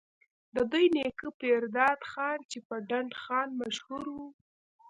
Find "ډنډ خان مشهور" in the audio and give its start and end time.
2.89-4.05